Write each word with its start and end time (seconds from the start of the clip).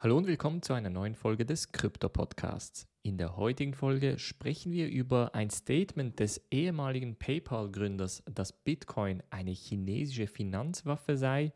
Hallo 0.00 0.16
und 0.16 0.28
willkommen 0.28 0.62
zu 0.62 0.74
einer 0.74 0.90
neuen 0.90 1.16
Folge 1.16 1.44
des 1.44 1.72
Krypto 1.72 2.08
Podcasts. 2.08 2.86
In 3.02 3.18
der 3.18 3.36
heutigen 3.36 3.74
Folge 3.74 4.20
sprechen 4.20 4.70
wir 4.70 4.86
über 4.86 5.34
ein 5.34 5.50
Statement 5.50 6.20
des 6.20 6.40
ehemaligen 6.52 7.16
PayPal-Gründers, 7.16 8.22
dass 8.32 8.52
Bitcoin 8.52 9.24
eine 9.30 9.50
chinesische 9.50 10.28
Finanzwaffe 10.28 11.16
sei. 11.16 11.52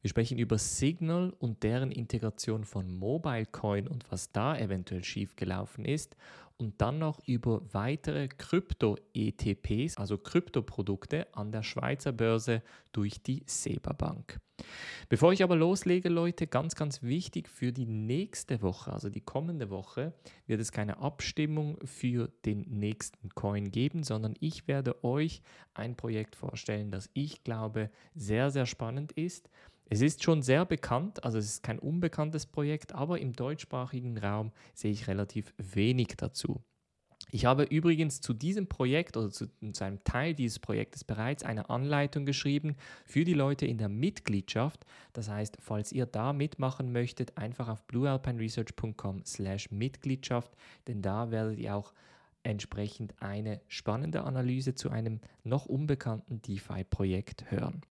Wir 0.00 0.08
sprechen 0.08 0.38
über 0.38 0.56
Signal 0.56 1.34
und 1.38 1.62
deren 1.64 1.90
Integration 1.90 2.64
von 2.64 2.90
MobileCoin 2.96 3.86
und 3.86 4.10
was 4.10 4.32
da 4.32 4.56
eventuell 4.56 5.04
schiefgelaufen 5.04 5.84
ist. 5.84 6.16
Und 6.56 6.80
dann 6.80 6.98
noch 6.98 7.20
über 7.26 7.62
weitere 7.72 8.28
Krypto-ETPs, 8.28 9.96
also 9.96 10.18
Kryptoprodukte 10.18 11.26
an 11.34 11.52
der 11.52 11.62
Schweizer 11.62 12.12
Börse 12.12 12.62
durch 12.92 13.22
die 13.22 13.42
SEBA 13.46 13.92
Bank. 13.92 14.38
Bevor 15.08 15.32
ich 15.32 15.42
aber 15.42 15.56
loslege, 15.56 16.08
Leute, 16.08 16.46
ganz, 16.46 16.74
ganz 16.74 17.02
wichtig 17.02 17.48
für 17.48 17.72
die 17.72 17.86
nächste 17.86 18.62
Woche, 18.62 18.92
also 18.92 19.08
die 19.10 19.20
kommende 19.20 19.70
Woche, 19.70 20.12
wird 20.46 20.60
es 20.60 20.72
keine 20.72 20.98
Abstimmung 20.98 21.78
für 21.84 22.28
den 22.44 22.60
nächsten 22.62 23.30
Coin 23.30 23.70
geben, 23.70 24.02
sondern 24.04 24.34
ich 24.40 24.68
werde 24.68 25.04
euch 25.04 25.42
ein 25.74 25.96
Projekt 25.96 26.36
vorstellen, 26.36 26.90
das 26.90 27.10
ich 27.12 27.44
glaube 27.44 27.90
sehr, 28.14 28.50
sehr 28.50 28.66
spannend 28.66 29.12
ist. 29.12 29.50
Es 29.92 30.00
ist 30.00 30.22
schon 30.22 30.40
sehr 30.40 30.64
bekannt, 30.64 31.22
also 31.22 31.36
es 31.36 31.44
ist 31.44 31.62
kein 31.62 31.78
unbekanntes 31.78 32.46
Projekt, 32.46 32.94
aber 32.94 33.20
im 33.20 33.34
deutschsprachigen 33.34 34.16
Raum 34.16 34.50
sehe 34.72 34.90
ich 34.90 35.06
relativ 35.06 35.52
wenig 35.58 36.14
dazu. 36.16 36.62
Ich 37.30 37.44
habe 37.44 37.64
übrigens 37.64 38.22
zu 38.22 38.32
diesem 38.32 38.68
Projekt 38.68 39.18
oder 39.18 39.30
zu, 39.30 39.48
zu, 39.72 39.84
einem 39.84 40.02
Teil 40.02 40.32
dieses 40.32 40.60
Projektes 40.60 41.04
bereits 41.04 41.44
eine 41.44 41.68
Anleitung 41.68 42.24
geschrieben 42.24 42.76
für 43.04 43.26
die 43.26 43.34
Leute 43.34 43.66
in 43.66 43.76
der 43.76 43.90
Mitgliedschaft. 43.90 44.86
Das 45.12 45.28
heißt, 45.28 45.58
falls 45.60 45.92
ihr 45.92 46.06
da 46.06 46.32
mitmachen 46.32 46.90
möchtet, 46.90 47.36
einfach 47.36 47.68
auf 47.68 47.86
bluealpineresearch.com/mitgliedschaft, 47.86 50.52
denn 50.86 51.02
da 51.02 51.30
werdet 51.30 51.58
ihr 51.58 51.76
auch 51.76 51.92
entsprechend 52.44 53.20
eine 53.20 53.60
spannende 53.68 54.24
Analyse 54.24 54.74
zu 54.74 54.88
einem 54.88 55.20
noch 55.44 55.66
unbekannten 55.66 56.40
DeFi-Projekt 56.40 57.50
hören. 57.50 57.82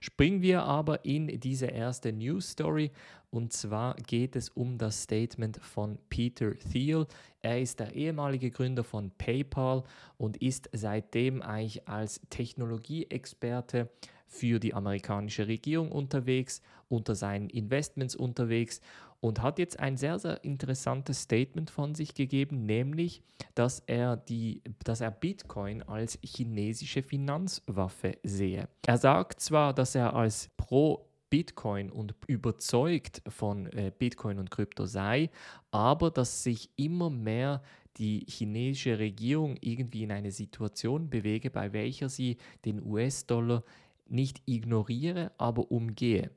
Springen 0.00 0.42
wir 0.42 0.62
aber 0.62 1.04
in 1.04 1.40
diese 1.40 1.66
erste 1.66 2.12
News 2.12 2.50
Story 2.50 2.90
und 3.30 3.52
zwar 3.52 3.96
geht 3.96 4.36
es 4.36 4.48
um 4.48 4.78
das 4.78 5.02
Statement 5.02 5.58
von 5.58 5.98
Peter 6.08 6.56
Thiel. 6.58 7.06
Er 7.42 7.60
ist 7.60 7.80
der 7.80 7.94
ehemalige 7.94 8.50
Gründer 8.50 8.84
von 8.84 9.10
PayPal 9.10 9.82
und 10.16 10.38
ist 10.38 10.70
seitdem 10.72 11.42
eigentlich 11.42 11.86
als 11.88 12.20
Technologieexperte 12.30 13.90
für 14.26 14.58
die 14.58 14.74
amerikanische 14.74 15.46
Regierung 15.46 15.92
unterwegs, 15.92 16.62
unter 16.88 17.14
seinen 17.14 17.50
Investments 17.50 18.16
unterwegs 18.16 18.80
und 19.20 19.42
hat 19.42 19.58
jetzt 19.58 19.78
ein 19.80 19.96
sehr, 19.96 20.18
sehr 20.18 20.44
interessantes 20.44 21.22
Statement 21.22 21.70
von 21.70 21.94
sich 21.94 22.14
gegeben, 22.14 22.66
nämlich, 22.66 23.22
dass 23.54 23.80
er, 23.86 24.16
die, 24.16 24.62
dass 24.84 25.00
er 25.00 25.10
Bitcoin 25.10 25.82
als 25.82 26.18
chinesische 26.22 27.02
Finanzwaffe 27.02 28.18
sehe. 28.22 28.68
Er 28.86 28.98
sagt 28.98 29.40
zwar, 29.40 29.74
dass 29.74 29.94
er 29.94 30.14
als 30.14 30.50
Pro 30.56 31.06
Bitcoin 31.30 31.90
und 31.90 32.14
überzeugt 32.28 33.22
von 33.28 33.66
äh, 33.72 33.90
Bitcoin 33.96 34.38
und 34.38 34.50
Krypto 34.50 34.86
sei, 34.86 35.30
aber 35.70 36.10
dass 36.10 36.44
sich 36.44 36.70
immer 36.76 37.10
mehr 37.10 37.62
die 37.96 38.24
chinesische 38.28 38.98
Regierung 38.98 39.56
irgendwie 39.60 40.04
in 40.04 40.12
eine 40.12 40.30
Situation 40.30 41.10
bewege, 41.10 41.50
bei 41.50 41.72
welcher 41.72 42.08
sie 42.08 42.36
den 42.64 42.84
US-Dollar 42.84 43.64
nicht 44.08 44.42
ignoriere, 44.46 45.32
aber 45.38 45.70
umgehe. 45.70 46.30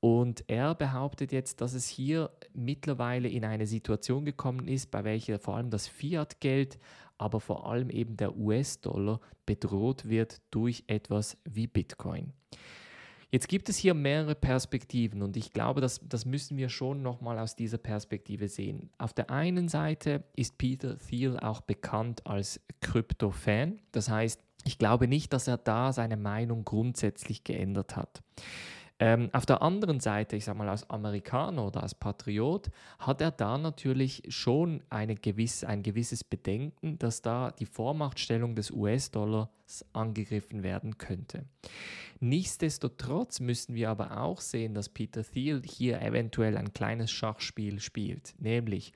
Und 0.00 0.44
er 0.46 0.74
behauptet 0.74 1.32
jetzt, 1.32 1.60
dass 1.60 1.74
es 1.74 1.88
hier 1.88 2.30
mittlerweile 2.52 3.28
in 3.28 3.44
eine 3.44 3.66
Situation 3.66 4.24
gekommen 4.24 4.68
ist, 4.68 4.90
bei 4.90 5.02
welcher 5.02 5.38
vor 5.38 5.56
allem 5.56 5.70
das 5.70 5.88
Fiat-Geld, 5.88 6.78
aber 7.18 7.40
vor 7.40 7.68
allem 7.68 7.90
eben 7.90 8.16
der 8.16 8.36
US-Dollar 8.36 9.20
bedroht 9.44 10.08
wird 10.08 10.40
durch 10.50 10.84
etwas 10.86 11.36
wie 11.44 11.66
Bitcoin. 11.66 12.32
Jetzt 13.30 13.48
gibt 13.48 13.68
es 13.68 13.76
hier 13.76 13.92
mehrere 13.92 14.34
Perspektiven 14.34 15.20
und 15.20 15.36
ich 15.36 15.52
glaube, 15.52 15.82
das, 15.82 16.00
das 16.08 16.24
müssen 16.24 16.56
wir 16.56 16.70
schon 16.70 17.02
nochmal 17.02 17.38
aus 17.38 17.56
dieser 17.56 17.76
Perspektive 17.76 18.48
sehen. 18.48 18.88
Auf 18.96 19.12
der 19.12 19.30
einen 19.30 19.68
Seite 19.68 20.24
ist 20.34 20.56
Peter 20.56 20.96
Thiel 20.96 21.38
auch 21.38 21.60
bekannt 21.60 22.26
als 22.26 22.58
Krypto-Fan. 22.80 23.82
Das 23.92 24.08
heißt, 24.08 24.40
ich 24.64 24.78
glaube 24.78 25.08
nicht, 25.08 25.34
dass 25.34 25.46
er 25.46 25.58
da 25.58 25.92
seine 25.92 26.16
Meinung 26.16 26.64
grundsätzlich 26.64 27.44
geändert 27.44 27.96
hat. 27.96 28.22
Ähm, 29.00 29.30
auf 29.32 29.46
der 29.46 29.62
anderen 29.62 30.00
Seite, 30.00 30.34
ich 30.34 30.44
sage 30.44 30.58
mal 30.58 30.68
als 30.68 30.90
Amerikaner 30.90 31.64
oder 31.64 31.82
als 31.82 31.94
Patriot, 31.94 32.68
hat 32.98 33.20
er 33.20 33.30
da 33.30 33.56
natürlich 33.56 34.22
schon 34.28 34.82
eine 34.90 35.14
gewisse, 35.14 35.68
ein 35.68 35.84
gewisses 35.84 36.24
Bedenken, 36.24 36.98
dass 36.98 37.22
da 37.22 37.52
die 37.52 37.66
Vormachtstellung 37.66 38.56
des 38.56 38.72
US-Dollars 38.72 39.48
angegriffen 39.92 40.64
werden 40.64 40.98
könnte. 40.98 41.44
Nichtsdestotrotz 42.18 43.38
müssen 43.38 43.76
wir 43.76 43.90
aber 43.90 44.20
auch 44.20 44.40
sehen, 44.40 44.74
dass 44.74 44.88
Peter 44.88 45.22
Thiel 45.22 45.62
hier 45.64 46.02
eventuell 46.02 46.56
ein 46.56 46.72
kleines 46.72 47.12
Schachspiel 47.12 47.78
spielt, 47.78 48.34
nämlich 48.38 48.92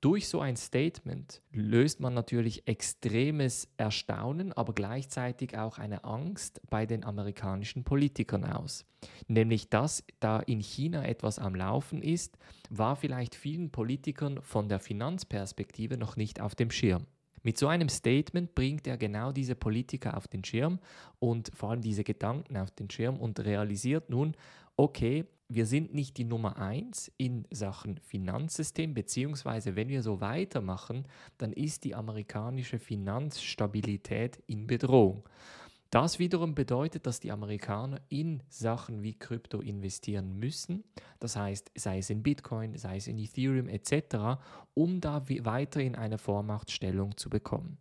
durch 0.00 0.28
so 0.28 0.40
ein 0.40 0.56
Statement 0.56 1.42
löst 1.50 1.98
man 2.00 2.14
natürlich 2.14 2.68
extremes 2.68 3.68
Erstaunen, 3.76 4.52
aber 4.52 4.72
gleichzeitig 4.72 5.58
auch 5.58 5.78
eine 5.78 6.04
Angst 6.04 6.60
bei 6.70 6.86
den 6.86 7.04
amerikanischen 7.04 7.82
Politikern 7.82 8.44
aus. 8.44 8.84
Nämlich, 9.26 9.70
dass 9.70 10.04
da 10.20 10.38
in 10.40 10.60
China 10.60 11.04
etwas 11.04 11.38
am 11.38 11.54
Laufen 11.54 12.02
ist, 12.02 12.38
war 12.70 12.94
vielleicht 12.94 13.34
vielen 13.34 13.70
Politikern 13.70 14.40
von 14.42 14.68
der 14.68 14.78
Finanzperspektive 14.78 15.96
noch 15.96 16.16
nicht 16.16 16.40
auf 16.40 16.54
dem 16.54 16.70
Schirm. 16.70 17.06
Mit 17.42 17.56
so 17.56 17.68
einem 17.68 17.88
Statement 17.88 18.54
bringt 18.54 18.86
er 18.86 18.96
genau 18.96 19.32
diese 19.32 19.54
Politiker 19.54 20.16
auf 20.16 20.28
den 20.28 20.44
Schirm 20.44 20.80
und 21.18 21.50
vor 21.54 21.70
allem 21.70 21.80
diese 21.80 22.04
Gedanken 22.04 22.56
auf 22.56 22.70
den 22.70 22.90
Schirm 22.90 23.16
und 23.16 23.40
realisiert 23.40 24.10
nun, 24.10 24.34
okay, 24.78 25.26
wir 25.48 25.66
sind 25.66 25.94
nicht 25.94 26.16
die 26.18 26.24
Nummer 26.24 26.58
eins 26.58 27.10
in 27.16 27.46
Sachen 27.50 27.98
Finanzsystem, 27.98 28.94
beziehungsweise 28.94 29.76
wenn 29.76 29.88
wir 29.88 30.02
so 30.02 30.20
weitermachen, 30.20 31.06
dann 31.38 31.52
ist 31.52 31.84
die 31.84 31.94
amerikanische 31.94 32.78
Finanzstabilität 32.78 34.42
in 34.46 34.66
Bedrohung. 34.66 35.28
Das 35.90 36.18
wiederum 36.18 36.54
bedeutet, 36.54 37.06
dass 37.06 37.18
die 37.18 37.32
Amerikaner 37.32 38.02
in 38.10 38.42
Sachen 38.50 39.02
wie 39.02 39.14
Krypto 39.14 39.60
investieren 39.60 40.38
müssen, 40.38 40.84
das 41.18 41.34
heißt, 41.34 41.72
sei 41.74 41.98
es 41.98 42.10
in 42.10 42.22
Bitcoin, 42.22 42.76
sei 42.76 42.98
es 42.98 43.06
in 43.06 43.18
Ethereum 43.18 43.68
etc., 43.68 44.38
um 44.74 45.00
da 45.00 45.26
weiter 45.26 45.80
in 45.80 45.96
eine 45.96 46.18
Vormachtstellung 46.18 47.16
zu 47.16 47.30
bekommen. 47.30 47.78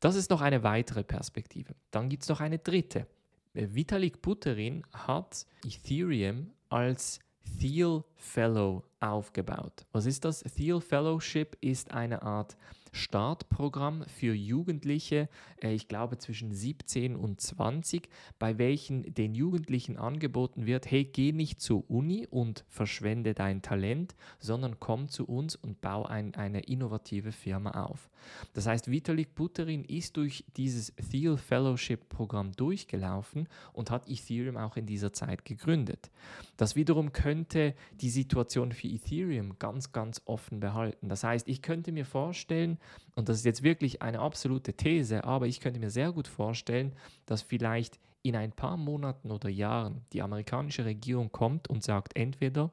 Das 0.00 0.16
ist 0.16 0.28
noch 0.28 0.42
eine 0.42 0.62
weitere 0.62 1.02
Perspektive. 1.02 1.74
Dann 1.90 2.10
gibt 2.10 2.24
es 2.24 2.28
noch 2.28 2.40
eine 2.40 2.58
dritte. 2.58 3.06
Vitalik 3.56 4.20
Buterin 4.22 4.82
hat 4.92 5.46
Ethereum 5.64 6.52
als 6.68 7.20
Thiel 7.58 8.04
Fellow 8.16 8.84
aufgebaut. 9.00 9.86
Was 9.92 10.06
ist 10.06 10.24
das? 10.24 10.42
Thiel 10.42 10.80
Fellowship 10.80 11.56
ist 11.60 11.92
eine 11.92 12.22
Art 12.22 12.56
Startprogramm 12.96 14.04
für 14.06 14.34
Jugendliche, 14.34 15.28
äh, 15.62 15.72
ich 15.72 15.86
glaube 15.86 16.18
zwischen 16.18 16.52
17 16.52 17.14
und 17.14 17.40
20, 17.40 18.08
bei 18.38 18.58
welchen 18.58 19.14
den 19.14 19.34
Jugendlichen 19.34 19.96
angeboten 19.96 20.66
wird, 20.66 20.90
hey, 20.90 21.04
geh 21.04 21.32
nicht 21.32 21.60
zur 21.60 21.88
Uni 21.90 22.26
und 22.28 22.64
verschwende 22.68 23.34
dein 23.34 23.62
Talent, 23.62 24.16
sondern 24.38 24.80
komm 24.80 25.08
zu 25.08 25.26
uns 25.26 25.54
und 25.56 25.80
bau 25.80 26.04
ein, 26.04 26.34
eine 26.34 26.60
innovative 26.60 27.32
Firma 27.32 27.84
auf. 27.84 28.10
Das 28.54 28.66
heißt, 28.66 28.90
Vitalik 28.90 29.34
Buterin 29.34 29.84
ist 29.84 30.16
durch 30.16 30.44
dieses 30.56 30.92
Thiel 31.10 31.36
Fellowship 31.36 32.08
Programm 32.08 32.52
durchgelaufen 32.52 33.48
und 33.72 33.90
hat 33.90 34.08
Ethereum 34.08 34.56
auch 34.56 34.76
in 34.76 34.86
dieser 34.86 35.12
Zeit 35.12 35.44
gegründet. 35.44 36.10
Das 36.56 36.76
wiederum 36.76 37.12
könnte 37.12 37.74
die 38.00 38.10
Situation 38.10 38.72
für 38.72 38.88
Ethereum 38.88 39.58
ganz, 39.58 39.92
ganz 39.92 40.22
offen 40.24 40.60
behalten. 40.60 41.08
Das 41.08 41.24
heißt, 41.24 41.48
ich 41.48 41.62
könnte 41.62 41.92
mir 41.92 42.04
vorstellen, 42.04 42.78
und 43.14 43.28
das 43.28 43.38
ist 43.38 43.44
jetzt 43.44 43.62
wirklich 43.62 44.02
eine 44.02 44.20
absolute 44.20 44.74
These, 44.74 45.24
aber 45.24 45.46
ich 45.46 45.60
könnte 45.60 45.80
mir 45.80 45.90
sehr 45.90 46.12
gut 46.12 46.28
vorstellen, 46.28 46.94
dass 47.26 47.42
vielleicht 47.42 47.98
in 48.22 48.36
ein 48.36 48.52
paar 48.52 48.76
Monaten 48.76 49.30
oder 49.30 49.48
Jahren 49.48 50.04
die 50.12 50.22
amerikanische 50.22 50.84
Regierung 50.84 51.30
kommt 51.30 51.68
und 51.68 51.84
sagt 51.84 52.16
entweder, 52.16 52.72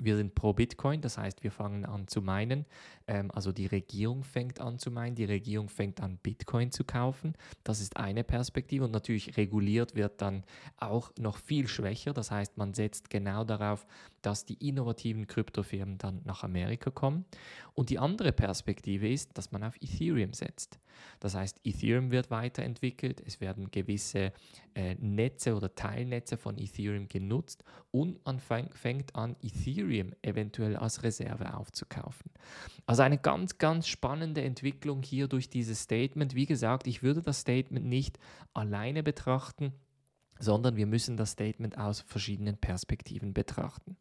wir 0.00 0.16
sind 0.16 0.34
pro 0.34 0.52
Bitcoin, 0.52 1.00
das 1.00 1.18
heißt, 1.18 1.42
wir 1.42 1.50
fangen 1.50 1.84
an 1.84 2.08
zu 2.08 2.22
meinen. 2.22 2.66
Ähm, 3.06 3.30
also 3.32 3.52
die 3.52 3.66
Regierung 3.66 4.24
fängt 4.24 4.60
an 4.60 4.78
zu 4.78 4.90
meinen, 4.90 5.14
die 5.14 5.24
Regierung 5.24 5.68
fängt 5.68 6.00
an, 6.00 6.18
Bitcoin 6.18 6.70
zu 6.70 6.84
kaufen. 6.84 7.34
Das 7.64 7.80
ist 7.80 7.96
eine 7.96 8.24
Perspektive 8.24 8.84
und 8.84 8.92
natürlich 8.92 9.36
reguliert 9.36 9.94
wird 9.94 10.20
dann 10.20 10.44
auch 10.76 11.10
noch 11.18 11.38
viel 11.38 11.68
schwächer. 11.68 12.12
Das 12.12 12.30
heißt, 12.30 12.56
man 12.56 12.74
setzt 12.74 13.10
genau 13.10 13.44
darauf, 13.44 13.86
dass 14.22 14.44
die 14.44 14.68
innovativen 14.68 15.26
Kryptofirmen 15.26 15.98
dann 15.98 16.20
nach 16.24 16.44
Amerika 16.44 16.90
kommen. 16.90 17.24
Und 17.74 17.90
die 17.90 17.98
andere 17.98 18.32
Perspektive 18.32 19.08
ist, 19.08 19.36
dass 19.38 19.52
man 19.52 19.62
auf 19.64 19.76
Ethereum 19.80 20.32
setzt. 20.32 20.78
Das 21.20 21.34
heißt, 21.34 21.60
Ethereum 21.64 22.10
wird 22.10 22.30
weiterentwickelt, 22.30 23.22
es 23.24 23.40
werden 23.40 23.70
gewisse 23.70 24.32
äh, 24.74 24.94
Netze 24.96 25.54
oder 25.54 25.74
Teilnetze 25.74 26.36
von 26.36 26.58
Ethereum 26.58 27.08
genutzt 27.08 27.64
und 27.90 28.24
man 28.24 28.40
fäng, 28.40 28.70
fängt 28.72 29.14
an, 29.14 29.36
Ethereum 29.42 29.87
eventuell 30.22 30.76
als 30.76 31.02
Reserve 31.02 31.54
aufzukaufen. 31.54 32.30
Also 32.86 33.02
eine 33.02 33.18
ganz, 33.18 33.58
ganz 33.58 33.88
spannende 33.88 34.42
Entwicklung 34.42 35.02
hier 35.02 35.28
durch 35.28 35.48
dieses 35.50 35.82
Statement. 35.82 36.34
Wie 36.34 36.46
gesagt, 36.46 36.86
ich 36.86 37.02
würde 37.02 37.22
das 37.22 37.40
Statement 37.40 37.86
nicht 37.86 38.18
alleine 38.54 39.02
betrachten, 39.02 39.72
sondern 40.38 40.76
wir 40.76 40.86
müssen 40.86 41.16
das 41.16 41.32
Statement 41.32 41.78
aus 41.78 42.00
verschiedenen 42.02 42.56
Perspektiven 42.56 43.34
betrachten. 43.34 43.96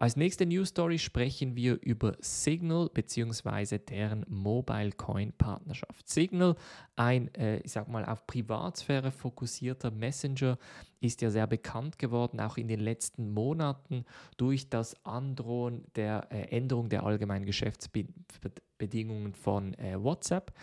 Als 0.00 0.16
nächste 0.16 0.46
News 0.46 0.70
Story 0.70 0.98
sprechen 0.98 1.56
wir 1.56 1.78
über 1.82 2.16
Signal 2.20 2.88
bzw. 2.88 3.76
deren 3.76 4.24
Mobile 4.30 4.92
Coin 4.92 5.34
Partnerschaft. 5.34 6.08
Signal, 6.08 6.56
ein, 6.96 7.28
äh, 7.34 7.58
ich 7.58 7.72
sag 7.72 7.86
mal, 7.86 8.06
auf 8.06 8.26
Privatsphäre 8.26 9.10
fokussierter 9.10 9.90
Messenger, 9.90 10.56
ist 11.00 11.20
ja 11.20 11.28
sehr 11.28 11.46
bekannt 11.46 11.98
geworden, 11.98 12.40
auch 12.40 12.56
in 12.56 12.68
den 12.68 12.80
letzten 12.80 13.34
Monaten 13.34 14.06
durch 14.38 14.70
das 14.70 14.96
Androhen 15.04 15.84
der 15.96 16.28
äh, 16.30 16.44
Änderung 16.56 16.88
der 16.88 17.04
allgemeinen 17.04 17.44
Geschäftsbedingungen 17.44 19.34
von 19.34 19.74
äh, 19.74 20.02
WhatsApp. 20.02 20.54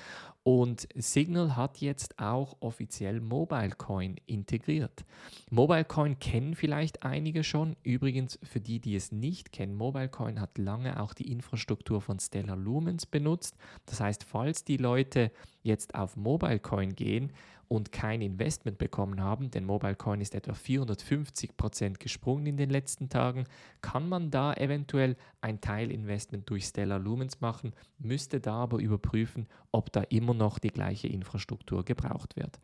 Und 0.47 0.87
Signal 0.95 1.57
hat 1.57 1.81
jetzt 1.81 2.19
auch 2.19 2.55
offiziell 2.61 3.19
MobileCoin 3.19 4.15
integriert. 4.27 5.03
MobileCoin 5.51 6.19
kennen 6.19 6.55
vielleicht 6.55 7.03
einige 7.03 7.43
schon. 7.43 7.75
Übrigens, 7.83 8.39
für 8.43 8.61
die, 8.61 8.79
die 8.79 8.95
es 8.95 9.11
nicht 9.11 9.51
kennen, 9.51 9.75
MobileCoin 9.75 10.39
hat 10.39 10.57
lange 10.57 11.01
auch 11.01 11.13
die 11.13 11.29
Infrastruktur 11.33 11.99
von 11.99 12.17
Stellar 12.21 12.55
Lumens 12.55 13.05
benutzt. 13.05 13.57
Das 13.87 13.99
heißt, 13.99 14.23
falls 14.23 14.63
die 14.63 14.77
Leute 14.77 15.33
jetzt 15.63 15.95
auf 15.95 16.15
MobileCoin 16.15 16.95
gehen 16.95 17.33
und 17.67 17.91
kein 17.91 18.21
Investment 18.21 18.77
bekommen 18.77 19.21
haben, 19.21 19.51
denn 19.51 19.65
MobileCoin 19.65 20.21
ist 20.21 20.35
etwa 20.35 20.53
450 20.53 21.57
Prozent 21.57 21.99
gesprungen 21.99 22.45
in 22.45 22.57
den 22.57 22.69
letzten 22.69 23.09
Tagen, 23.09 23.45
kann 23.81 24.07
man 24.07 24.31
da 24.31 24.53
eventuell 24.53 25.17
ein 25.41 25.59
Teilinvestment 25.59 26.49
durch 26.49 26.65
Stellar 26.65 26.99
Lumens 26.99 27.41
machen, 27.41 27.73
müsste 27.99 28.39
da 28.39 28.55
aber 28.55 28.79
überprüfen, 28.79 29.47
ob 29.71 29.91
da 29.91 30.01
immer 30.03 30.33
noch 30.37 30.59
die 30.59 30.69
gleiche 30.69 31.07
Infrastruktur 31.07 31.83
gebraucht 31.83 32.35
wird. 32.35 32.59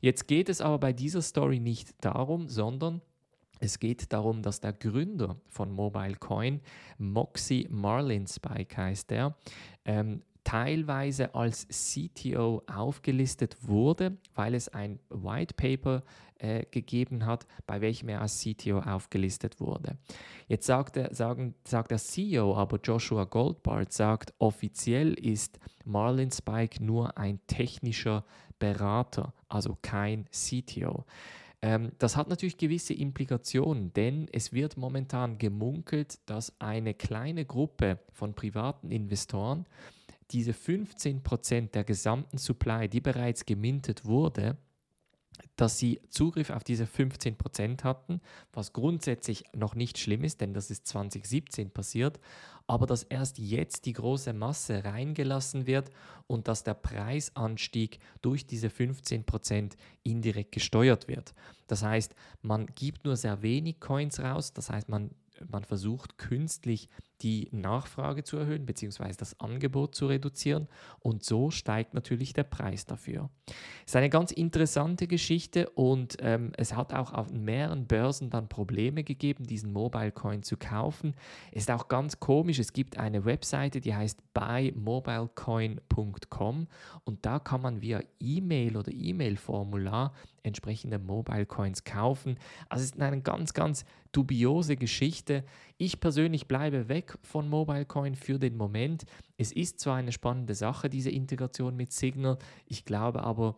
Jetzt 0.00 0.26
geht 0.26 0.48
es 0.48 0.60
aber 0.60 0.78
bei 0.78 0.92
dieser 0.92 1.22
Story 1.22 1.60
nicht 1.60 1.94
darum, 2.00 2.48
sondern 2.48 3.00
es 3.60 3.78
geht 3.78 4.12
darum, 4.12 4.42
dass 4.42 4.60
der 4.60 4.72
Gründer 4.72 5.36
von 5.48 5.70
MobileCoin, 5.70 6.60
Moxie 6.98 7.66
Marlinspike 7.70 8.76
heißt 8.76 9.12
er, 9.12 9.36
ähm, 9.84 10.22
teilweise 10.44 11.34
als 11.34 11.66
CTO 11.68 12.62
aufgelistet 12.66 13.56
wurde, 13.62 14.16
weil 14.34 14.54
es 14.54 14.68
ein 14.68 15.00
White 15.08 15.54
Paper 15.54 16.02
äh, 16.38 16.64
gegeben 16.70 17.26
hat, 17.26 17.46
bei 17.66 17.80
welchem 17.80 18.10
er 18.10 18.20
als 18.20 18.40
CTO 18.40 18.78
aufgelistet 18.80 19.60
wurde. 19.60 19.96
Jetzt 20.46 20.66
sagt 20.66 20.96
der, 20.96 21.14
sagen, 21.14 21.54
sagt 21.64 21.90
der 21.90 21.98
CEO, 21.98 22.56
aber 22.56 22.78
Joshua 22.82 23.24
Goldbart 23.24 23.92
sagt, 23.92 24.34
offiziell 24.38 25.14
ist 25.14 25.58
Marlin 25.84 26.30
Spike 26.30 26.84
nur 26.84 27.16
ein 27.16 27.40
technischer 27.46 28.24
Berater, 28.58 29.32
also 29.48 29.76
kein 29.80 30.26
CTO. 30.30 31.04
Ähm, 31.62 31.92
das 31.98 32.16
hat 32.16 32.28
natürlich 32.28 32.58
gewisse 32.58 32.92
Implikationen, 32.92 33.92
denn 33.94 34.28
es 34.32 34.52
wird 34.52 34.76
momentan 34.76 35.38
gemunkelt, 35.38 36.18
dass 36.26 36.60
eine 36.60 36.92
kleine 36.92 37.46
Gruppe 37.46 38.00
von 38.12 38.34
privaten 38.34 38.90
Investoren 38.90 39.64
diese 40.30 40.52
15% 40.52 41.70
der 41.70 41.84
gesamten 41.84 42.38
Supply, 42.38 42.88
die 42.88 43.00
bereits 43.00 43.46
gemintet 43.46 44.04
wurde, 44.04 44.56
dass 45.56 45.78
sie 45.78 46.00
Zugriff 46.10 46.50
auf 46.50 46.64
diese 46.64 46.84
15% 46.84 47.82
hatten, 47.84 48.20
was 48.52 48.72
grundsätzlich 48.72 49.44
noch 49.54 49.74
nicht 49.74 49.98
schlimm 49.98 50.24
ist, 50.24 50.40
denn 50.40 50.54
das 50.54 50.70
ist 50.70 50.86
2017 50.86 51.70
passiert, 51.70 52.20
aber 52.66 52.86
dass 52.86 53.02
erst 53.02 53.38
jetzt 53.38 53.86
die 53.86 53.92
große 53.92 54.32
Masse 54.32 54.84
reingelassen 54.84 55.66
wird 55.66 55.90
und 56.26 56.48
dass 56.48 56.64
der 56.64 56.74
Preisanstieg 56.74 57.98
durch 58.22 58.46
diese 58.46 58.68
15% 58.68 59.72
indirekt 60.02 60.52
gesteuert 60.52 61.08
wird. 61.08 61.34
Das 61.66 61.82
heißt, 61.82 62.14
man 62.42 62.66
gibt 62.66 63.04
nur 63.04 63.16
sehr 63.16 63.42
wenig 63.42 63.80
Coins 63.80 64.20
raus, 64.20 64.52
das 64.52 64.70
heißt, 64.70 64.88
man 64.88 65.10
man 65.48 65.64
versucht 65.64 66.18
künstlich 66.18 66.88
die 67.24 67.48
Nachfrage 67.52 68.22
zu 68.22 68.36
erhöhen 68.36 68.66
bzw. 68.66 69.14
das 69.16 69.40
Angebot 69.40 69.94
zu 69.94 70.06
reduzieren 70.06 70.68
und 71.00 71.24
so 71.24 71.50
steigt 71.50 71.94
natürlich 71.94 72.34
der 72.34 72.44
Preis 72.44 72.84
dafür. 72.84 73.30
Es 73.46 73.54
ist 73.86 73.96
eine 73.96 74.10
ganz 74.10 74.30
interessante 74.30 75.06
Geschichte 75.06 75.70
und 75.70 76.18
ähm, 76.20 76.52
es 76.58 76.76
hat 76.76 76.92
auch 76.92 77.14
auf 77.14 77.32
mehreren 77.32 77.86
Börsen 77.86 78.28
dann 78.28 78.48
Probleme 78.48 79.04
gegeben, 79.04 79.44
diesen 79.44 79.72
Mobile 79.72 80.12
Coin 80.12 80.42
zu 80.42 80.58
kaufen. 80.58 81.14
Ist 81.50 81.70
auch 81.70 81.88
ganz 81.88 82.20
komisch, 82.20 82.58
es 82.58 82.74
gibt 82.74 82.98
eine 82.98 83.24
Webseite, 83.24 83.80
die 83.80 83.94
heißt 83.94 84.20
buymobilecoin.com 84.34 86.66
und 87.04 87.24
da 87.24 87.38
kann 87.38 87.62
man 87.62 87.80
via 87.80 88.02
E-Mail 88.20 88.76
oder 88.76 88.92
E-Mail-Formular 88.92 90.12
entsprechende 90.44 90.98
Mobile 90.98 91.46
Coins 91.46 91.82
kaufen. 91.82 92.38
Also 92.68 92.84
es 92.84 92.92
ist 92.92 93.00
eine 93.00 93.20
ganz, 93.20 93.52
ganz 93.52 93.84
dubiose 94.12 94.76
Geschichte. 94.76 95.44
Ich 95.76 95.98
persönlich 95.98 96.46
bleibe 96.46 96.88
weg 96.88 97.18
von 97.22 97.48
Mobile 97.48 97.86
Coin 97.86 98.14
für 98.14 98.38
den 98.38 98.56
Moment. 98.56 99.04
Es 99.36 99.50
ist 99.50 99.80
zwar 99.80 99.96
eine 99.96 100.12
spannende 100.12 100.54
Sache, 100.54 100.88
diese 100.88 101.10
Integration 101.10 101.74
mit 101.76 101.92
Signal. 101.92 102.38
Ich 102.66 102.84
glaube 102.84 103.24
aber, 103.24 103.56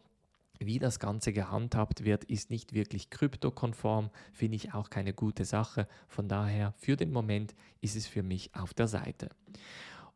wie 0.59 0.79
das 0.79 0.99
Ganze 0.99 1.33
gehandhabt 1.33 2.05
wird, 2.05 2.25
ist 2.25 2.50
nicht 2.50 2.73
wirklich 2.73 3.11
kryptokonform, 3.11 4.11
finde 4.33 4.56
ich 4.56 4.73
auch 4.73 4.88
keine 4.88 5.12
gute 5.12 5.44
Sache. 5.44 5.87
Von 6.09 6.29
daher, 6.29 6.73
für 6.79 6.97
den 6.97 7.12
Moment 7.12 7.55
ist 7.83 7.97
es 7.97 8.06
für 8.06 8.23
mich 8.23 8.55
auf 8.55 8.73
der 8.73 8.88
Seite. 8.88 9.29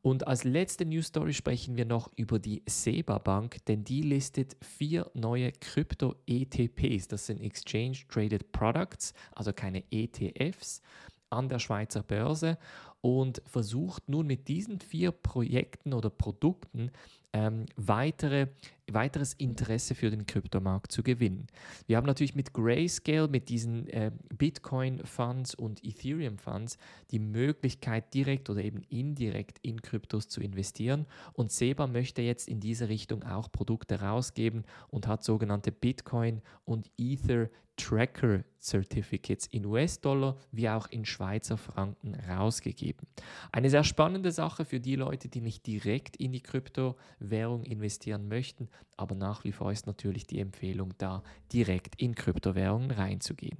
Und 0.02 0.26
als 0.26 0.44
letzte 0.44 0.86
News 0.86 1.08
Story 1.08 1.34
sprechen 1.34 1.76
wir 1.76 1.84
noch 1.84 2.10
über 2.16 2.38
die 2.38 2.62
SEBA 2.66 3.18
Bank, 3.18 3.64
denn 3.66 3.84
die 3.84 4.00
listet 4.00 4.56
vier 4.62 5.10
neue 5.12 5.52
Krypto-ETPs. 5.52 7.08
Das 7.08 7.26
sind 7.26 7.40
Exchange 7.40 7.98
Traded 8.08 8.50
Products, 8.50 9.12
also 9.32 9.52
keine 9.52 9.84
ETFs, 9.90 10.80
an 11.28 11.48
der 11.48 11.58
Schweizer 11.58 12.02
Börse 12.02 12.58
und 13.00 13.42
versucht 13.46 14.08
nun 14.08 14.26
mit 14.26 14.48
diesen 14.48 14.80
vier 14.80 15.10
Projekten 15.10 15.92
oder 15.94 16.10
Produkten 16.10 16.90
ähm, 17.32 17.66
weitere, 17.76 18.48
weiteres 18.90 19.34
Interesse 19.34 19.94
für 19.94 20.10
den 20.10 20.26
Kryptomarkt 20.26 20.90
zu 20.90 21.02
gewinnen. 21.02 21.46
Wir 21.86 21.96
haben 21.96 22.06
natürlich 22.06 22.34
mit 22.34 22.52
Grayscale, 22.52 23.28
mit 23.28 23.48
diesen 23.48 23.88
äh, 23.88 24.10
Bitcoin-Funds 24.36 25.54
und 25.54 25.84
Ethereum-Funds 25.84 26.76
die 27.12 27.20
Möglichkeit, 27.20 28.12
direkt 28.14 28.50
oder 28.50 28.64
eben 28.64 28.82
indirekt 28.88 29.58
in 29.62 29.80
Kryptos 29.80 30.28
zu 30.28 30.40
investieren. 30.40 31.06
Und 31.32 31.52
SEBA 31.52 31.86
möchte 31.86 32.22
jetzt 32.22 32.48
in 32.48 32.60
diese 32.60 32.88
Richtung 32.88 33.22
auch 33.22 33.50
Produkte 33.50 34.00
rausgeben 34.00 34.64
und 34.88 35.06
hat 35.06 35.22
sogenannte 35.22 35.70
Bitcoin 35.72 36.42
und 36.64 36.90
Ether 36.98 37.48
Tracker 37.76 38.44
Certificates 38.60 39.46
in 39.46 39.64
US-Dollar 39.64 40.36
wie 40.52 40.68
auch 40.68 40.88
in 40.88 41.06
Schweizer 41.06 41.56
Franken 41.56 42.14
rausgegeben. 42.14 42.89
Eine 43.52 43.70
sehr 43.70 43.84
spannende 43.84 44.32
Sache 44.32 44.64
für 44.64 44.80
die 44.80 44.96
Leute, 44.96 45.28
die 45.28 45.40
nicht 45.40 45.66
direkt 45.66 46.16
in 46.16 46.32
die 46.32 46.42
Kryptowährung 46.42 47.64
investieren 47.64 48.28
möchten, 48.28 48.68
aber 48.96 49.14
nach 49.14 49.44
wie 49.44 49.52
vor 49.52 49.72
ist 49.72 49.86
natürlich 49.86 50.26
die 50.26 50.40
Empfehlung 50.40 50.94
da, 50.98 51.22
direkt 51.52 52.00
in 52.00 52.14
Kryptowährungen 52.14 52.90
reinzugehen. 52.90 53.58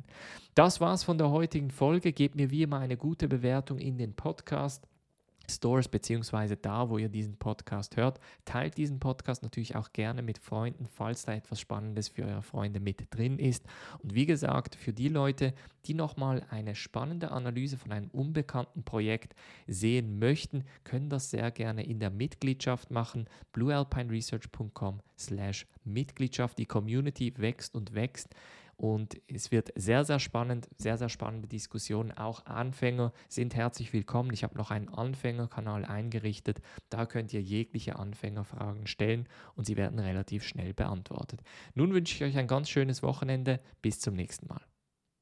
Das 0.55 0.81
war's 0.81 1.05
von 1.05 1.19
der 1.19 1.31
heutigen 1.31 1.71
Folge. 1.71 2.13
Gebt 2.13 2.35
mir 2.35 2.51
wie 2.51 2.63
immer 2.63 2.79
eine 2.79 2.97
gute 2.97 3.29
Bewertung 3.29 3.79
in 3.79 3.97
den 3.97 4.15
Podcast. 4.15 4.87
Stores 5.51 5.89
beziehungsweise 5.89 6.57
da, 6.57 6.89
wo 6.89 6.99
ihr 6.99 7.09
diesen 7.09 7.37
Podcast 7.37 7.97
hört. 7.97 8.21
Teilt 8.45 8.77
diesen 8.77 9.01
Podcast 9.01 9.43
natürlich 9.43 9.77
auch 9.77 9.93
gerne 9.93 10.23
mit 10.23 10.39
Freunden, 10.39 10.87
falls 10.87 11.25
da 11.25 11.35
etwas 11.35 11.61
Spannendes 11.61 12.09
für 12.09 12.25
eure 12.25 12.43
Freunde 12.43 12.81
mit 12.81 13.15
drin 13.15 13.39
ist. 13.39 13.65
Und 14.03 14.15
wie 14.15 14.27
gesagt, 14.27 14.75
für 14.75 14.93
die 14.93 15.09
Leute, 15.09 15.53
die 15.87 15.95
nochmal 15.95 16.47
eine 16.51 16.75
spannende 16.75 17.31
Analyse 17.31 17.77
von 17.77 17.93
einem 17.93 18.09
unbekannten 18.11 18.85
Projekt 18.85 19.35
sehen 19.67 20.19
möchten, 20.19 20.65
können 20.85 21.11
das 21.11 21.31
sehr 21.31 21.51
gerne 21.51 21.85
in 21.85 22.01
der 22.01 22.11
Mitgliedschaft 22.11 22.91
machen. 22.91 23.27
bluealpineresearch.com 23.53 25.01
slash 25.19 25.67
Mitgliedschaft. 25.85 26.59
Die 26.59 26.67
Community 26.67 27.35
wächst 27.37 27.75
und 27.75 27.95
wächst 27.95 28.35
und 28.81 29.21
es 29.27 29.51
wird 29.51 29.73
sehr, 29.75 30.07
sehr 30.07 30.19
spannend, 30.19 30.67
sehr, 30.75 30.97
sehr 30.97 31.11
spannende 31.11 31.47
Diskussionen. 31.47 32.13
Auch 32.13 32.47
Anfänger 32.47 33.13
sind 33.29 33.55
herzlich 33.55 33.93
willkommen. 33.93 34.33
Ich 34.33 34.43
habe 34.43 34.57
noch 34.57 34.71
einen 34.71 34.89
Anfängerkanal 34.89 35.85
eingerichtet. 35.85 36.63
Da 36.89 37.05
könnt 37.05 37.35
ihr 37.35 37.43
jegliche 37.43 37.97
Anfängerfragen 37.97 38.87
stellen 38.87 39.29
und 39.55 39.67
sie 39.67 39.77
werden 39.77 39.99
relativ 39.99 40.45
schnell 40.45 40.73
beantwortet. 40.73 41.43
Nun 41.75 41.93
wünsche 41.93 42.15
ich 42.15 42.25
euch 42.25 42.39
ein 42.39 42.47
ganz 42.47 42.71
schönes 42.71 43.03
Wochenende. 43.03 43.61
Bis 43.83 44.01
zum 44.01 44.15
nächsten 44.15 44.47
Mal. 44.47 44.63